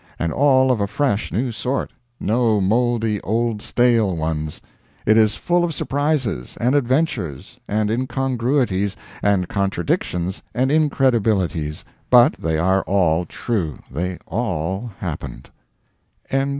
[0.17, 4.59] And all of a fresh new sort, no mouldy old stale ones.
[5.05, 12.57] It is full of surprises, and adventures, and incongruities, and contradictions, and incredibilities; but they
[12.57, 15.51] are all true, they all happened.